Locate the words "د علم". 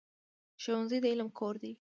1.03-1.29